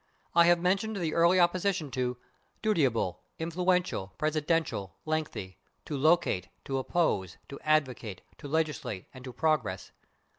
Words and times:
I 0.33 0.45
have 0.45 0.57
mentioned 0.59 0.95
the 0.95 1.13
early 1.13 1.39
opposition 1.39 1.91
to 1.91 2.17
/dutiable/, 2.63 3.17
/influential/, 3.39 4.17
/presidential/, 4.17 4.93
/lengthy/, 5.05 5.57
/to 5.85 5.95
locate/, 5.95 6.47
/to 6.65 6.79
oppose/, 6.79 7.37
/to 7.49 7.59
advocate/, 7.61 8.23
/to 8.39 8.49
legislate/ 8.51 9.05
and 9.13 9.23
/to 9.23 9.35
progress 9.35 9.91